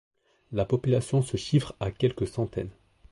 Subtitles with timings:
[0.51, 2.71] La population se chiffre à quelques centaines.